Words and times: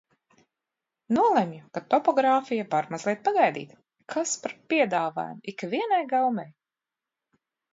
Nolemju, 1.17 1.59
ka 1.77 1.83
topogrāfija 1.93 2.65
var 2.73 2.89
mazliet 2.95 3.21
pagaidīt. 3.27 3.75
Kas 4.15 4.33
par 4.47 4.57
piedāvājumu 4.73 5.53
ikvienai 5.55 6.01
gaumei! 6.15 6.51